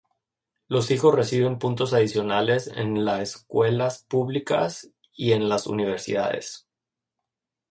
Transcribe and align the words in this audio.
Los 0.67 0.89
hijos 0.89 1.13
reciben 1.13 1.59
puntos 1.59 1.93
adicionales 1.93 2.65
en 2.65 3.05
la 3.05 3.21
escuelas 3.21 4.03
públicas 4.05 4.89
y 5.13 5.33
en 5.33 5.47
las 5.47 5.67
universidades. 5.67 6.65